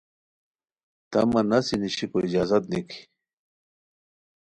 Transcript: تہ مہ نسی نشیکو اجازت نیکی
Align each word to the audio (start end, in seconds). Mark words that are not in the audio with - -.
تہ 1.11 1.19
مہ 1.31 1.41
نسی 1.49 1.75
نشیکو 1.81 2.17
اجازت 2.25 2.63
نیکی 2.71 2.99